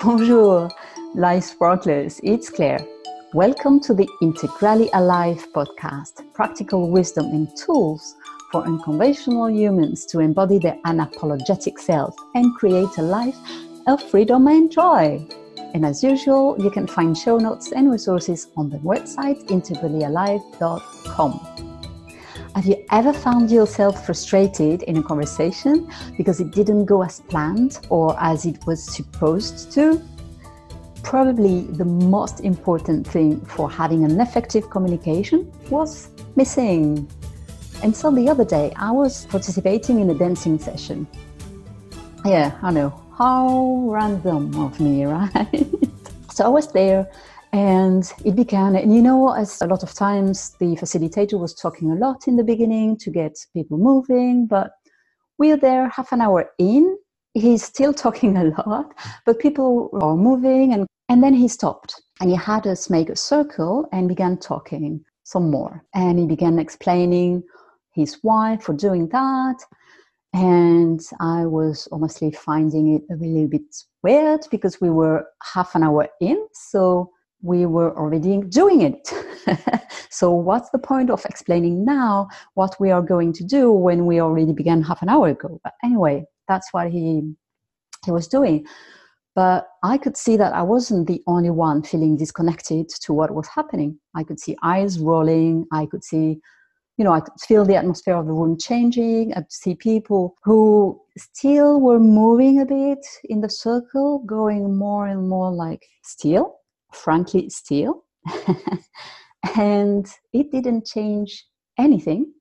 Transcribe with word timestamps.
Bonjour, 0.00 0.68
life 1.16 1.42
sparklers, 1.44 2.20
it's 2.22 2.50
Claire. 2.50 2.78
Welcome 3.34 3.80
to 3.80 3.94
the 3.94 4.08
Integrally 4.22 4.88
Alive 4.94 5.44
podcast, 5.52 6.32
practical 6.34 6.88
wisdom 6.88 7.26
and 7.26 7.48
tools 7.56 8.14
for 8.52 8.64
unconventional 8.64 9.50
humans 9.50 10.06
to 10.06 10.20
embody 10.20 10.60
their 10.60 10.76
unapologetic 10.86 11.80
self 11.80 12.14
and 12.34 12.54
create 12.54 12.96
a 12.98 13.02
life 13.02 13.36
of 13.88 14.00
freedom 14.00 14.46
and 14.46 14.70
joy. 14.70 15.26
And 15.74 15.84
as 15.84 16.04
usual, 16.04 16.54
you 16.60 16.70
can 16.70 16.86
find 16.86 17.18
show 17.18 17.38
notes 17.38 17.72
and 17.72 17.90
resources 17.90 18.46
on 18.56 18.70
the 18.70 18.78
website 18.78 19.48
integrallyalive.com. 19.48 21.47
Have 22.58 22.66
you 22.66 22.84
ever 22.90 23.12
found 23.12 23.52
yourself 23.52 24.04
frustrated 24.04 24.82
in 24.82 24.96
a 24.96 25.02
conversation 25.04 25.88
because 26.16 26.40
it 26.40 26.50
didn't 26.50 26.86
go 26.86 27.04
as 27.04 27.20
planned 27.20 27.78
or 27.88 28.16
as 28.18 28.46
it 28.46 28.66
was 28.66 28.82
supposed 28.82 29.70
to? 29.74 30.02
Probably 31.04 31.60
the 31.60 31.84
most 31.84 32.40
important 32.40 33.06
thing 33.06 33.40
for 33.42 33.70
having 33.70 34.04
an 34.04 34.20
effective 34.20 34.70
communication 34.70 35.52
was 35.70 36.08
missing. 36.34 37.08
And 37.84 37.94
so 37.94 38.10
the 38.10 38.28
other 38.28 38.44
day, 38.44 38.72
I 38.74 38.90
was 38.90 39.26
participating 39.26 40.00
in 40.00 40.10
a 40.10 40.14
dancing 40.14 40.58
session. 40.58 41.06
Yeah, 42.24 42.58
I 42.60 42.72
know. 42.72 42.90
How 43.16 43.84
random 43.86 44.60
of 44.60 44.80
me, 44.80 45.04
right? 45.16 45.64
so 46.32 46.44
I 46.44 46.48
was 46.48 46.72
there 46.72 47.08
and 47.52 48.12
it 48.24 48.36
began, 48.36 48.76
and 48.76 48.94
you 48.94 49.02
know, 49.02 49.32
as 49.32 49.60
a 49.62 49.66
lot 49.66 49.82
of 49.82 49.94
times 49.94 50.56
the 50.60 50.76
facilitator 50.76 51.38
was 51.38 51.54
talking 51.54 51.90
a 51.90 51.94
lot 51.94 52.28
in 52.28 52.36
the 52.36 52.44
beginning 52.44 52.96
to 52.98 53.10
get 53.10 53.36
people 53.54 53.78
moving, 53.78 54.46
but 54.46 54.72
we're 55.38 55.56
there 55.56 55.88
half 55.88 56.12
an 56.12 56.20
hour 56.20 56.50
in. 56.58 56.98
He's 57.34 57.64
still 57.64 57.94
talking 58.04 58.36
a 58.36 58.44
lot, 58.44 58.94
but 59.24 59.38
people 59.38 59.90
are 60.02 60.16
moving, 60.16 60.72
and, 60.72 60.86
and 61.08 61.22
then 61.22 61.34
he 61.34 61.48
stopped 61.48 62.00
and 62.20 62.30
he 62.30 62.36
had 62.36 62.66
us 62.66 62.90
make 62.90 63.08
a 63.08 63.16
circle 63.16 63.88
and 63.92 64.08
began 64.08 64.36
talking 64.36 65.04
some 65.24 65.50
more. 65.50 65.84
And 65.94 66.18
he 66.18 66.26
began 66.26 66.58
explaining 66.58 67.42
his 67.92 68.18
why 68.22 68.58
for 68.60 68.72
doing 68.74 69.08
that. 69.08 69.56
And 70.34 71.00
I 71.20 71.46
was 71.46 71.88
honestly 71.92 72.30
finding 72.32 72.96
it 72.96 73.02
a 73.10 73.16
little 73.16 73.48
bit 73.48 73.62
weird 74.02 74.40
because 74.50 74.80
we 74.80 74.90
were 74.90 75.26
half 75.42 75.74
an 75.74 75.82
hour 75.82 76.08
in. 76.20 76.46
So 76.52 77.12
we 77.42 77.66
were 77.66 77.96
already 77.96 78.40
doing 78.48 78.82
it. 78.82 79.12
so, 80.10 80.30
what's 80.30 80.70
the 80.70 80.78
point 80.78 81.10
of 81.10 81.24
explaining 81.24 81.84
now 81.84 82.28
what 82.54 82.76
we 82.80 82.90
are 82.90 83.02
going 83.02 83.32
to 83.34 83.44
do 83.44 83.70
when 83.70 84.06
we 84.06 84.20
already 84.20 84.52
began 84.52 84.82
half 84.82 85.02
an 85.02 85.08
hour 85.08 85.28
ago? 85.28 85.60
But 85.62 85.74
anyway, 85.84 86.24
that's 86.48 86.72
what 86.72 86.90
he 86.90 87.22
he 88.04 88.10
was 88.10 88.28
doing. 88.28 88.66
But 89.34 89.68
I 89.84 89.98
could 89.98 90.16
see 90.16 90.36
that 90.36 90.52
I 90.52 90.62
wasn't 90.62 91.06
the 91.06 91.22
only 91.26 91.50
one 91.50 91.82
feeling 91.82 92.16
disconnected 92.16 92.88
to 93.02 93.12
what 93.12 93.32
was 93.32 93.46
happening. 93.46 93.98
I 94.16 94.24
could 94.24 94.40
see 94.40 94.56
eyes 94.64 94.98
rolling. 94.98 95.66
I 95.72 95.86
could 95.86 96.02
see, 96.02 96.40
you 96.96 97.04
know, 97.04 97.12
I 97.12 97.20
could 97.20 97.38
feel 97.46 97.64
the 97.64 97.76
atmosphere 97.76 98.16
of 98.16 98.26
the 98.26 98.32
room 98.32 98.56
changing. 98.58 99.32
I 99.34 99.42
could 99.42 99.52
see 99.52 99.76
people 99.76 100.34
who 100.42 101.00
still 101.16 101.80
were 101.80 102.00
moving 102.00 102.60
a 102.60 102.66
bit 102.66 103.06
in 103.24 103.40
the 103.40 103.50
circle, 103.50 104.24
going 104.26 104.76
more 104.76 105.06
and 105.06 105.28
more 105.28 105.52
like 105.52 105.86
still 106.02 106.57
frankly 106.92 107.50
still. 107.50 108.04
and 109.56 110.06
it 110.32 110.50
didn't 110.50 110.86
change 110.86 111.46
anything 111.78 112.32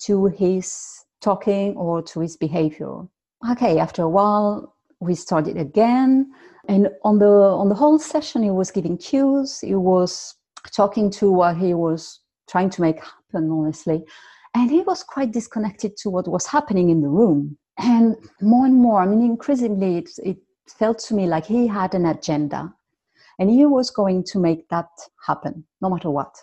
to 0.00 0.26
his 0.26 1.04
talking 1.20 1.76
or 1.76 2.02
to 2.02 2.20
his 2.20 2.36
behavior. 2.36 3.02
Okay, 3.50 3.78
after 3.78 4.02
a 4.02 4.08
while, 4.08 4.74
we 5.00 5.14
started 5.14 5.56
again. 5.56 6.30
And 6.68 6.88
on 7.04 7.18
the 7.18 7.26
on 7.26 7.68
the 7.68 7.74
whole 7.74 7.98
session, 7.98 8.42
he 8.42 8.50
was 8.50 8.70
giving 8.70 8.96
cues. 8.96 9.60
He 9.60 9.74
was 9.74 10.34
talking 10.76 11.10
to 11.12 11.30
what 11.30 11.56
he 11.56 11.74
was 11.74 12.20
trying 12.48 12.70
to 12.70 12.82
make 12.82 13.00
happen, 13.00 13.50
honestly. 13.50 14.04
And 14.54 14.70
he 14.70 14.82
was 14.82 15.02
quite 15.02 15.32
disconnected 15.32 15.96
to 15.98 16.10
what 16.10 16.28
was 16.28 16.46
happening 16.46 16.90
in 16.90 17.00
the 17.00 17.08
room. 17.08 17.56
And 17.78 18.16
more 18.40 18.66
and 18.66 18.74
more, 18.74 19.00
I 19.00 19.06
mean, 19.06 19.22
increasingly, 19.22 19.96
it, 19.98 20.10
it 20.22 20.36
felt 20.68 20.98
to 21.00 21.14
me 21.14 21.26
like 21.26 21.46
he 21.46 21.66
had 21.66 21.94
an 21.94 22.06
agenda 22.06 22.72
and 23.38 23.50
he 23.50 23.66
was 23.66 23.90
going 23.90 24.24
to 24.24 24.38
make 24.38 24.68
that 24.68 24.88
happen 25.26 25.64
no 25.80 25.90
matter 25.90 26.10
what. 26.10 26.34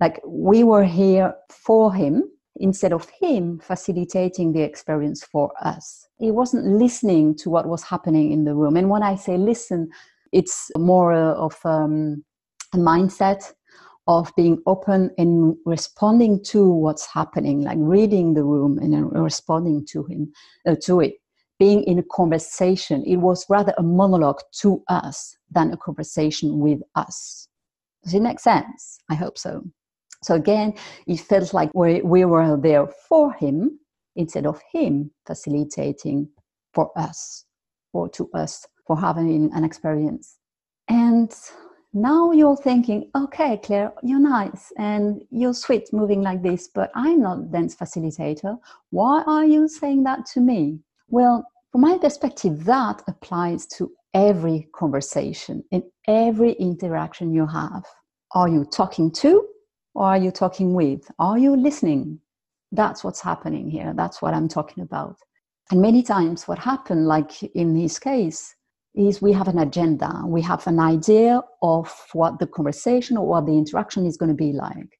Like 0.00 0.20
we 0.26 0.64
were 0.64 0.84
here 0.84 1.34
for 1.50 1.92
him 1.92 2.24
instead 2.56 2.92
of 2.92 3.10
him 3.20 3.58
facilitating 3.58 4.52
the 4.52 4.62
experience 4.62 5.24
for 5.24 5.52
us. 5.62 6.06
He 6.18 6.30
wasn't 6.30 6.66
listening 6.66 7.36
to 7.38 7.50
what 7.50 7.66
was 7.66 7.82
happening 7.82 8.32
in 8.32 8.44
the 8.44 8.54
room. 8.54 8.76
And 8.76 8.88
when 8.88 9.02
I 9.02 9.16
say 9.16 9.36
listen, 9.36 9.90
it's 10.32 10.70
more 10.76 11.12
of 11.12 11.56
um, 11.64 12.24
a 12.72 12.76
mindset 12.76 13.52
of 14.06 14.32
being 14.36 14.60
open 14.66 15.10
and 15.16 15.56
responding 15.64 16.42
to 16.44 16.68
what's 16.68 17.06
happening, 17.06 17.62
like 17.62 17.78
reading 17.80 18.34
the 18.34 18.44
room 18.44 18.78
and 18.78 19.10
responding 19.12 19.86
to 19.86 20.04
him, 20.04 20.32
uh, 20.66 20.76
to 20.82 21.00
it 21.00 21.14
being 21.58 21.82
in 21.84 21.98
a 21.98 22.02
conversation. 22.02 23.04
It 23.04 23.16
was 23.16 23.46
rather 23.48 23.74
a 23.78 23.82
monologue 23.82 24.40
to 24.60 24.82
us 24.88 25.36
than 25.50 25.72
a 25.72 25.76
conversation 25.76 26.58
with 26.58 26.80
us. 26.94 27.48
Does 28.02 28.14
it 28.14 28.22
make 28.22 28.40
sense? 28.40 28.98
I 29.10 29.14
hope 29.14 29.38
so. 29.38 29.62
So 30.22 30.34
again, 30.34 30.74
it 31.06 31.20
felt 31.20 31.52
like 31.52 31.70
we, 31.74 32.00
we 32.02 32.24
were 32.24 32.56
there 32.56 32.86
for 33.08 33.32
him 33.34 33.78
instead 34.16 34.46
of 34.46 34.60
him 34.72 35.10
facilitating 35.26 36.28
for 36.72 36.90
us 36.96 37.44
or 37.92 38.08
to 38.10 38.30
us 38.34 38.66
for 38.86 38.98
having 38.98 39.50
an 39.54 39.64
experience. 39.64 40.38
And 40.88 41.32
now 41.92 42.32
you're 42.32 42.56
thinking, 42.56 43.10
okay, 43.14 43.60
Claire, 43.62 43.92
you're 44.02 44.18
nice 44.18 44.72
and 44.76 45.22
you're 45.30 45.54
sweet 45.54 45.92
moving 45.92 46.22
like 46.22 46.42
this, 46.42 46.68
but 46.74 46.90
I'm 46.94 47.20
not 47.20 47.52
dance 47.52 47.76
facilitator. 47.76 48.58
Why 48.90 49.22
are 49.26 49.44
you 49.44 49.68
saying 49.68 50.04
that 50.04 50.26
to 50.32 50.40
me? 50.40 50.80
Well, 51.08 51.46
from 51.70 51.82
my 51.82 51.98
perspective, 51.98 52.64
that 52.64 53.02
applies 53.08 53.66
to 53.78 53.90
every 54.14 54.68
conversation 54.74 55.64
and 55.72 55.82
every 56.06 56.52
interaction 56.52 57.32
you 57.32 57.46
have. 57.46 57.84
Are 58.32 58.48
you 58.48 58.64
talking 58.64 59.10
to 59.12 59.46
or 59.94 60.06
are 60.06 60.18
you 60.18 60.30
talking 60.30 60.74
with? 60.74 61.10
Are 61.18 61.38
you 61.38 61.56
listening? 61.56 62.20
That's 62.72 63.04
what's 63.04 63.20
happening 63.20 63.70
here. 63.70 63.92
That's 63.94 64.22
what 64.22 64.34
I'm 64.34 64.48
talking 64.48 64.82
about. 64.82 65.16
And 65.70 65.80
many 65.80 66.02
times, 66.02 66.46
what 66.46 66.58
happened, 66.58 67.06
like 67.06 67.42
in 67.42 67.74
this 67.74 67.98
case, 67.98 68.54
is 68.94 69.22
we 69.22 69.32
have 69.32 69.48
an 69.48 69.58
agenda. 69.58 70.22
We 70.24 70.42
have 70.42 70.66
an 70.66 70.78
idea 70.78 71.42
of 71.62 71.92
what 72.12 72.38
the 72.38 72.46
conversation 72.46 73.16
or 73.16 73.26
what 73.26 73.46
the 73.46 73.56
interaction 73.56 74.06
is 74.06 74.16
going 74.16 74.30
to 74.30 74.34
be 74.36 74.52
like 74.52 74.98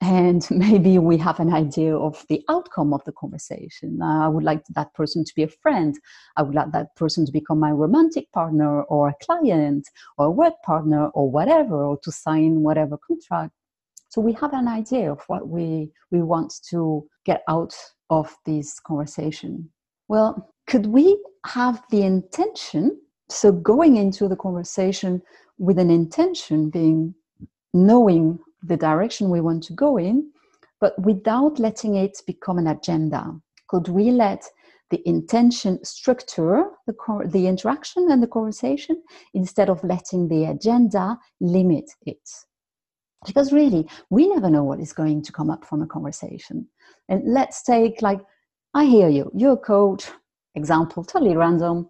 and 0.00 0.46
maybe 0.50 0.98
we 0.98 1.16
have 1.18 1.40
an 1.40 1.52
idea 1.52 1.96
of 1.96 2.24
the 2.28 2.42
outcome 2.48 2.92
of 2.92 3.04
the 3.04 3.12
conversation. 3.12 4.00
Uh, 4.02 4.24
I 4.24 4.28
would 4.28 4.44
like 4.44 4.64
that 4.70 4.92
person 4.94 5.24
to 5.24 5.32
be 5.34 5.42
a 5.42 5.48
friend. 5.48 5.98
I 6.36 6.42
would 6.42 6.54
like 6.54 6.72
that 6.72 6.94
person 6.96 7.26
to 7.26 7.32
become 7.32 7.60
my 7.60 7.70
romantic 7.70 8.30
partner 8.32 8.82
or 8.84 9.08
a 9.08 9.24
client 9.24 9.88
or 10.18 10.26
a 10.26 10.30
work 10.30 10.54
partner 10.64 11.08
or 11.08 11.30
whatever, 11.30 11.84
or 11.84 11.98
to 12.02 12.12
sign 12.12 12.62
whatever 12.62 12.98
contract. 13.06 13.52
So 14.08 14.20
we 14.20 14.32
have 14.34 14.52
an 14.54 14.66
idea 14.66 15.12
of 15.12 15.20
what 15.28 15.48
we, 15.48 15.92
we 16.10 16.22
want 16.22 16.52
to 16.70 17.06
get 17.24 17.42
out 17.48 17.74
of 18.08 18.34
this 18.44 18.80
conversation. 18.80 19.70
Well, 20.08 20.52
could 20.66 20.86
we 20.86 21.22
have 21.46 21.82
the 21.90 22.02
intention? 22.02 23.00
So 23.28 23.52
going 23.52 23.96
into 23.96 24.26
the 24.26 24.34
conversation 24.34 25.22
with 25.58 25.78
an 25.78 25.90
intention 25.90 26.70
being 26.70 27.14
knowing 27.72 28.40
the 28.62 28.76
direction 28.76 29.30
we 29.30 29.40
want 29.40 29.62
to 29.64 29.72
go 29.72 29.96
in, 29.96 30.30
but 30.80 30.98
without 30.98 31.58
letting 31.58 31.96
it 31.96 32.20
become 32.26 32.58
an 32.58 32.66
agenda. 32.66 33.24
Could 33.68 33.88
we 33.88 34.10
let 34.10 34.44
the 34.90 35.06
intention 35.08 35.82
structure 35.84 36.64
the, 36.86 36.94
the 37.26 37.46
interaction 37.46 38.10
and 38.10 38.22
the 38.22 38.26
conversation 38.26 39.00
instead 39.34 39.70
of 39.70 39.84
letting 39.84 40.28
the 40.28 40.46
agenda 40.46 41.18
limit 41.40 41.90
it? 42.06 42.28
Because 43.26 43.52
really, 43.52 43.86
we 44.08 44.28
never 44.28 44.48
know 44.48 44.64
what 44.64 44.80
is 44.80 44.92
going 44.92 45.22
to 45.22 45.32
come 45.32 45.50
up 45.50 45.64
from 45.64 45.82
a 45.82 45.86
conversation. 45.86 46.66
And 47.08 47.22
let's 47.26 47.62
take, 47.62 48.00
like, 48.02 48.20
I 48.72 48.86
hear 48.86 49.08
you, 49.08 49.30
you're 49.34 49.52
a 49.52 49.58
coach, 49.58 50.10
example, 50.54 51.04
totally 51.04 51.36
random, 51.36 51.88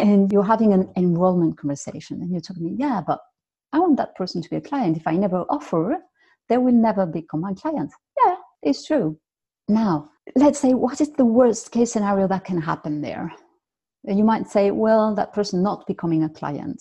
and 0.00 0.32
you're 0.32 0.42
having 0.42 0.72
an 0.72 0.90
enrollment 0.96 1.56
conversation, 1.56 2.20
and 2.20 2.32
you're 2.32 2.40
talking 2.40 2.64
to 2.64 2.70
me, 2.70 2.76
yeah, 2.78 3.00
but 3.06 3.20
I 3.72 3.78
want 3.78 3.96
that 3.96 4.14
person 4.14 4.42
to 4.42 4.50
be 4.50 4.56
a 4.56 4.60
client. 4.60 4.96
If 4.96 5.06
I 5.06 5.16
never 5.16 5.44
offer, 5.48 5.98
they 6.48 6.58
will 6.58 6.72
never 6.72 7.06
become 7.06 7.40
my 7.40 7.54
client. 7.54 7.92
Yeah, 8.24 8.36
it's 8.62 8.86
true. 8.86 9.18
Now, 9.68 10.10
let's 10.36 10.60
say, 10.60 10.74
what 10.74 11.00
is 11.00 11.10
the 11.12 11.24
worst 11.24 11.72
case 11.72 11.92
scenario 11.92 12.28
that 12.28 12.44
can 12.44 12.60
happen 12.60 13.00
there? 13.00 13.32
You 14.04 14.22
might 14.22 14.48
say, 14.48 14.70
well, 14.70 15.14
that 15.16 15.32
person 15.32 15.62
not 15.62 15.86
becoming 15.86 16.22
a 16.22 16.28
client. 16.28 16.80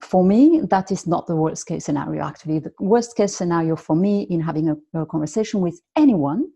For 0.00 0.24
me, 0.24 0.60
that 0.70 0.92
is 0.92 1.08
not 1.08 1.26
the 1.26 1.34
worst 1.34 1.66
case 1.66 1.84
scenario, 1.84 2.22
actually. 2.22 2.60
The 2.60 2.72
worst 2.78 3.16
case 3.16 3.36
scenario 3.36 3.74
for 3.74 3.96
me 3.96 4.22
in 4.30 4.40
having 4.40 4.68
a, 4.68 5.00
a 5.00 5.06
conversation 5.06 5.60
with 5.60 5.80
anyone 5.96 6.46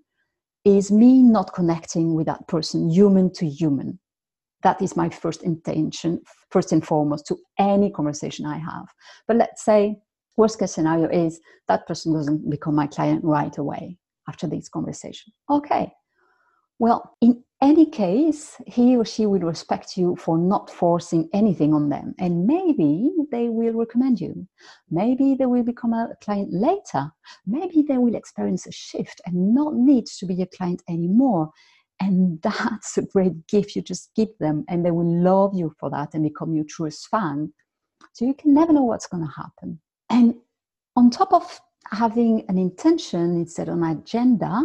is 0.64 0.92
me 0.92 1.22
not 1.22 1.52
connecting 1.52 2.14
with 2.14 2.26
that 2.26 2.46
person, 2.46 2.88
human 2.88 3.32
to 3.32 3.46
human. 3.46 3.98
That 4.62 4.80
is 4.80 4.96
my 4.96 5.08
first 5.08 5.42
intention, 5.42 6.20
first 6.50 6.72
and 6.72 6.86
foremost, 6.86 7.26
to 7.26 7.36
any 7.58 7.90
conversation 7.90 8.46
I 8.46 8.58
have. 8.58 8.86
But 9.26 9.36
let's 9.36 9.64
say, 9.64 9.96
worst 10.36 10.58
case 10.58 10.72
scenario 10.72 11.08
is 11.08 11.40
that 11.68 11.86
person 11.86 12.12
doesn't 12.12 12.48
become 12.50 12.74
my 12.74 12.86
client 12.86 13.24
right 13.24 13.56
away 13.58 13.98
after 14.28 14.46
this 14.46 14.68
conversation. 14.68 15.32
Okay. 15.50 15.92
Well, 16.78 17.16
in 17.20 17.44
any 17.60 17.86
case, 17.86 18.56
he 18.66 18.96
or 18.96 19.04
she 19.04 19.26
will 19.26 19.40
respect 19.40 19.96
you 19.96 20.16
for 20.16 20.36
not 20.36 20.68
forcing 20.68 21.28
anything 21.32 21.72
on 21.72 21.88
them. 21.88 22.12
And 22.18 22.44
maybe 22.44 23.12
they 23.30 23.48
will 23.48 23.74
recommend 23.74 24.20
you. 24.20 24.48
Maybe 24.90 25.36
they 25.36 25.46
will 25.46 25.62
become 25.62 25.92
a 25.92 26.08
client 26.20 26.52
later. 26.52 27.12
Maybe 27.46 27.82
they 27.82 27.98
will 27.98 28.16
experience 28.16 28.66
a 28.66 28.72
shift 28.72 29.20
and 29.26 29.54
not 29.54 29.74
need 29.74 30.06
to 30.06 30.26
be 30.26 30.42
a 30.42 30.46
client 30.46 30.82
anymore. 30.88 31.52
And 32.02 32.42
that's 32.42 32.98
a 32.98 33.02
great 33.02 33.46
gift 33.46 33.76
you 33.76 33.82
just 33.82 34.10
give 34.14 34.36
them, 34.40 34.64
and 34.68 34.84
they 34.84 34.90
will 34.90 35.22
love 35.22 35.54
you 35.54 35.74
for 35.78 35.88
that 35.90 36.14
and 36.14 36.24
become 36.24 36.54
your 36.54 36.64
truest 36.64 37.08
fan. 37.08 37.52
So 38.12 38.24
you 38.24 38.34
can 38.34 38.52
never 38.52 38.72
know 38.72 38.84
what's 38.84 39.06
going 39.06 39.24
to 39.24 39.32
happen. 39.32 39.80
And 40.10 40.34
on 40.96 41.10
top 41.10 41.32
of 41.32 41.60
having 41.90 42.44
an 42.48 42.58
intention 42.58 43.36
instead 43.36 43.68
of 43.68 43.76
an 43.76 43.84
agenda, 43.84 44.64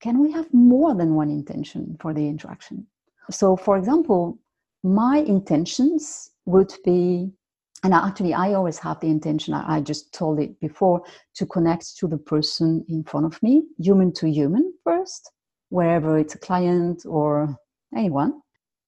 can 0.00 0.18
we 0.18 0.32
have 0.32 0.52
more 0.52 0.94
than 0.94 1.14
one 1.14 1.30
intention 1.30 1.96
for 2.00 2.12
the 2.12 2.28
interaction? 2.28 2.86
So, 3.30 3.56
for 3.56 3.78
example, 3.78 4.38
my 4.82 5.18
intentions 5.18 6.30
would 6.44 6.74
be, 6.84 7.30
and 7.82 7.94
actually, 7.94 8.34
I 8.34 8.52
always 8.52 8.78
have 8.78 9.00
the 9.00 9.08
intention, 9.08 9.54
I 9.54 9.80
just 9.80 10.12
told 10.12 10.40
it 10.40 10.60
before, 10.60 11.02
to 11.36 11.46
connect 11.46 11.96
to 11.98 12.08
the 12.08 12.18
person 12.18 12.84
in 12.88 13.04
front 13.04 13.24
of 13.24 13.42
me, 13.42 13.64
human 13.78 14.12
to 14.14 14.28
human 14.28 14.74
first, 14.84 15.30
wherever 15.68 16.18
it's 16.18 16.34
a 16.34 16.38
client 16.38 17.04
or 17.06 17.56
anyone. 17.96 18.40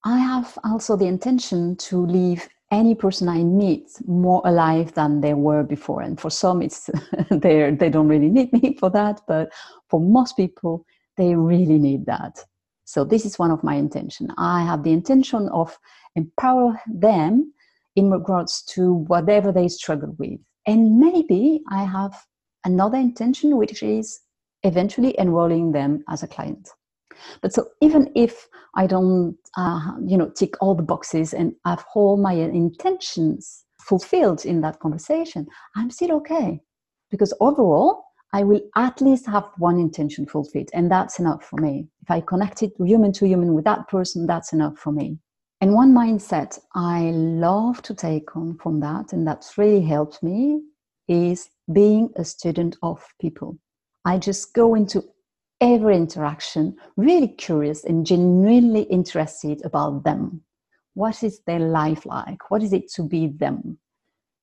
I 0.05 0.19
have 0.19 0.57
also 0.65 0.97
the 0.97 1.07
intention 1.07 1.77
to 1.77 2.07
leave 2.07 2.49
any 2.71 2.95
person 2.95 3.29
I 3.29 3.45
meet 3.45 3.89
more 4.07 4.43
alive 4.45 4.93
than 4.95 5.21
they 5.21 5.35
were 5.35 5.63
before. 5.63 6.03
And 6.03 6.21
for 6.21 6.31
some, 6.31 6.63
it's 6.63 6.91
they 7.31 7.71
they 7.71 7.91
don't 7.91 8.09
really 8.09 8.29
need 8.29 8.53
me 8.53 8.77
for 8.81 8.91
that, 8.91 9.21
but 9.27 9.53
for 9.89 10.01
most 10.01 10.37
people, 10.37 10.85
they 11.17 11.35
really 11.35 11.79
need 11.79 12.07
that. 12.07 12.45
So 12.85 13.05
this 13.05 13.25
is 13.25 13.39
one 13.39 13.51
of 13.51 13.65
my 13.65 13.75
intention. 13.75 14.29
I 14.37 14.63
have 14.63 14.85
the 14.85 14.93
intention 14.93 15.49
of 15.49 15.77
empower 16.15 16.81
them 16.87 17.53
in 17.97 18.11
regards 18.11 18.63
to 18.63 18.93
whatever 18.93 19.51
they 19.51 19.69
struggle 19.69 20.15
with. 20.19 20.39
And 20.67 20.99
maybe 20.99 21.63
I 21.71 21.85
have 21.85 22.15
another 22.65 22.99
intention, 22.99 23.57
which 23.57 23.83
is 23.83 24.21
eventually 24.67 25.19
enrolling 25.19 25.73
them 25.73 26.05
as 26.09 26.23
a 26.23 26.29
client. 26.29 26.69
But 27.43 27.53
so 27.53 27.69
even 27.81 28.11
if 28.15 28.47
I 28.77 28.87
don't, 28.87 29.37
uh, 29.57 29.93
you 30.05 30.17
know, 30.19 30.29
tick 30.29 30.55
all 30.61 30.75
the 30.75 30.83
boxes 30.83 31.33
and 31.33 31.55
have 31.65 31.85
all 31.95 32.17
my 32.17 32.33
intentions 32.33 33.65
fulfilled 33.81 34.45
in 34.45 34.61
that 34.61 34.81
conversation, 34.81 35.47
I'm 35.77 35.91
still 35.91 36.13
okay 36.17 36.61
because 37.11 37.33
overall 37.41 38.05
I 38.33 38.43
will 38.43 38.61
at 38.77 39.01
least 39.01 39.27
have 39.27 39.49
one 39.57 39.79
intention 39.79 40.27
fulfilled, 40.27 40.69
and 40.75 40.91
that's 40.91 41.19
enough 41.19 41.45
for 41.45 41.59
me. 41.61 41.89
If 42.03 42.11
I 42.11 42.21
connected 42.21 42.73
human 42.79 43.13
to 43.13 43.27
human 43.27 43.55
with 43.55 43.65
that 43.65 43.89
person, 43.89 44.27
that's 44.27 44.53
enough 44.53 44.77
for 44.79 44.93
me. 44.93 45.19
And 45.61 45.73
one 45.73 45.95
mindset 45.95 46.59
I 46.75 47.13
love 47.13 47.81
to 47.83 47.95
take 47.95 48.37
on 48.37 48.59
from 48.59 48.81
that, 48.81 49.13
and 49.13 49.27
that's 49.27 49.57
really 49.57 49.81
helped 49.81 50.23
me, 50.23 50.61
is 51.09 51.49
being 51.73 52.11
a 52.17 52.25
student 52.25 52.77
of 52.83 53.03
people. 53.21 53.59
I 54.07 54.19
just 54.19 54.55
go 54.55 54.77
into 54.77 55.05
every 55.61 55.97
interaction 55.97 56.77
really 56.97 57.27
curious 57.27 57.85
and 57.85 58.07
genuinely 58.07 58.83
interested 58.83 59.65
about 59.65 60.05
them. 60.05 60.43
What 60.95 61.25
is 61.25 61.41
their 61.41 61.59
life 61.59 62.07
like? 62.07 62.49
What 62.49 62.63
is 62.63 62.73
it 62.73 62.91
to 62.93 63.03
be 63.03 63.27
them? 63.27 63.79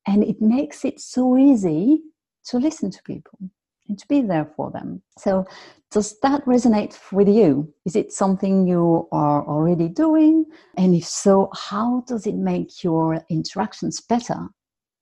And 0.05 0.21
it 0.21 0.41
makes 0.41 0.83
it 0.83 0.99
so 0.99 1.37
easy 1.37 2.01
to 2.47 2.57
listen 2.57 2.91
to 2.91 3.01
people 3.03 3.39
and 3.87 3.97
to 3.97 4.07
be 4.09 4.21
there 4.21 4.51
for 4.57 4.69
them. 4.69 5.01
So, 5.17 5.45
does 5.91 6.19
that 6.19 6.43
resonate 6.45 6.99
with 7.13 7.29
you? 7.29 7.73
Is 7.85 7.95
it 7.95 8.11
something 8.11 8.67
you 8.67 9.07
are 9.13 9.47
already 9.47 9.87
doing? 9.87 10.45
And 10.75 10.93
if 10.93 11.05
so, 11.05 11.49
how 11.53 12.03
does 12.05 12.27
it 12.27 12.35
make 12.35 12.83
your 12.83 13.23
interactions 13.29 14.01
better? 14.01 14.49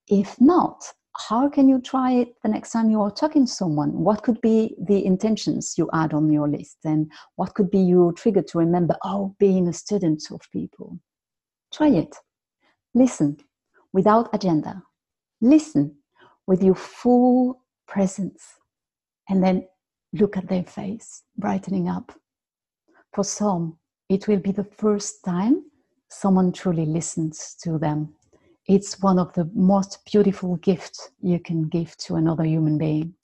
If 0.07 0.39
not, 0.39 0.83
how 1.17 1.49
can 1.49 1.67
you 1.67 1.81
try 1.81 2.11
it 2.11 2.35
the 2.41 2.49
next 2.49 2.71
time 2.71 2.89
you 2.89 3.01
are 3.01 3.11
talking 3.11 3.45
to 3.45 3.51
someone? 3.51 3.91
What 3.91 4.23
could 4.23 4.39
be 4.41 4.75
the 4.79 5.05
intentions 5.05 5.75
you 5.77 5.89
add 5.93 6.13
on 6.13 6.31
your 6.31 6.47
list? 6.47 6.77
And 6.85 7.11
what 7.35 7.53
could 7.53 7.69
be 7.69 7.79
your 7.79 8.13
trigger 8.13 8.41
to 8.41 8.57
remember, 8.57 8.95
oh, 9.03 9.35
being 9.39 9.67
a 9.67 9.73
student 9.73 10.23
of 10.31 10.41
people? 10.51 10.99
Try 11.73 11.89
it. 11.89 12.15
Listen 12.93 13.37
without 13.93 14.29
agenda. 14.33 14.83
Listen 15.41 15.95
with 16.47 16.63
your 16.63 16.75
full 16.75 17.61
presence 17.87 18.43
and 19.29 19.43
then 19.43 19.67
look 20.13 20.37
at 20.37 20.47
their 20.47 20.63
face 20.63 21.23
brightening 21.37 21.89
up. 21.89 22.11
For 23.13 23.23
some, 23.23 23.77
it 24.09 24.27
will 24.27 24.39
be 24.39 24.51
the 24.51 24.63
first 24.63 25.23
time 25.23 25.63
someone 26.09 26.51
truly 26.51 26.85
listens 26.85 27.55
to 27.63 27.77
them. 27.77 28.13
It's 28.67 29.01
one 29.01 29.19
of 29.19 29.33
the 29.33 29.49
most 29.53 29.99
beautiful 30.05 30.57
gifts 30.57 31.09
you 31.21 31.39
can 31.39 31.63
give 31.63 31.97
to 31.97 32.15
another 32.15 32.43
human 32.43 32.77
being. 32.77 33.15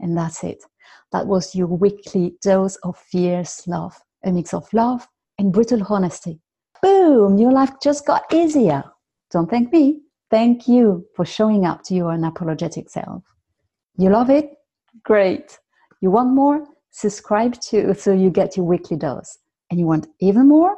And 0.00 0.16
that's 0.16 0.42
it. 0.42 0.64
That 1.12 1.26
was 1.26 1.54
your 1.54 1.68
weekly 1.68 2.34
dose 2.42 2.76
of 2.76 2.96
fierce 2.96 3.66
love, 3.66 3.94
a 4.24 4.32
mix 4.32 4.54
of 4.54 4.72
love 4.72 5.06
and 5.38 5.52
brutal 5.52 5.84
honesty. 5.88 6.40
Boom, 6.82 7.38
your 7.38 7.52
life 7.52 7.72
just 7.82 8.06
got 8.06 8.24
easier. 8.32 8.82
Don't 9.30 9.48
thank 9.48 9.72
me. 9.72 10.00
Thank 10.30 10.66
you 10.66 11.06
for 11.14 11.24
showing 11.24 11.66
up 11.66 11.82
to 11.84 11.94
your 11.94 12.10
unapologetic 12.10 12.88
self. 12.88 13.22
You 13.96 14.10
love 14.10 14.30
it? 14.30 14.50
Great. 15.04 15.58
You 16.00 16.10
want 16.10 16.34
more? 16.34 16.66
Subscribe 16.90 17.60
to 17.60 17.94
so 17.94 18.12
you 18.12 18.30
get 18.30 18.56
your 18.56 18.66
weekly 18.66 18.96
dose. 18.96 19.38
And 19.70 19.78
you 19.78 19.86
want 19.86 20.08
even 20.20 20.48
more? 20.48 20.76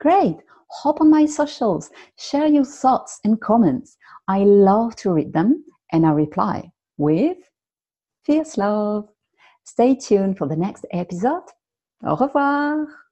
Great. 0.00 0.36
Hop 0.70 1.00
on 1.00 1.10
my 1.10 1.26
socials, 1.26 1.90
share 2.18 2.46
your 2.46 2.64
thoughts 2.64 3.20
and 3.24 3.40
comments. 3.40 3.96
I 4.28 4.40
love 4.40 4.96
to 4.96 5.12
read 5.12 5.32
them 5.32 5.64
and 5.92 6.06
I 6.06 6.12
reply 6.12 6.70
with 6.96 7.38
fierce 8.24 8.56
love. 8.56 9.08
Stay 9.64 9.94
tuned 9.94 10.38
for 10.38 10.46
the 10.46 10.56
next 10.56 10.86
episode. 10.92 11.44
Au 12.04 12.16
revoir. 12.16 13.03